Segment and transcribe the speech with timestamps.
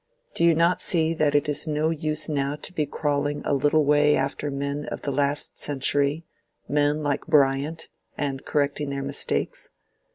[0.33, 3.85] Do you not see that it is no use now to be crawling a little
[3.85, 9.69] way after men of the last century—men like Bryant—and correcting their mistakes?